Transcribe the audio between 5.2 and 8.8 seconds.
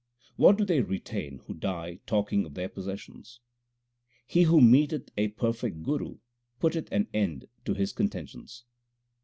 perfect Guru putteth an end to his contentions.